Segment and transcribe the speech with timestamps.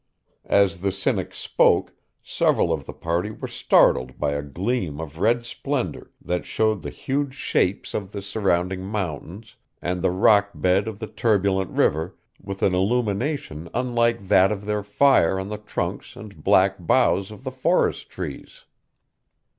[0.49, 1.93] As the Cynic spoke,
[2.23, 6.89] several of the party were startled by a gleam of red splendor, that showed the
[6.89, 12.63] huge shapes of the surrounding mountains and the rock bed of the turbulent river with
[12.63, 17.51] an illumination unlike that of their fire on the trunks and black boughs of the
[17.51, 18.63] forest trees.